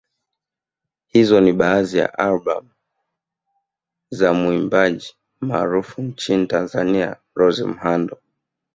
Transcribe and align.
Hizo 1.09 1.41
ni 1.41 1.51
baadhi 1.53 1.97
ya 1.97 2.17
albamu 2.17 2.69
za 4.09 4.33
muimbaji 4.33 5.13
maarufu 5.41 6.01
nchini 6.01 6.47
Tazania 6.47 7.15
Rose 7.35 7.63
Muhando 7.63 8.17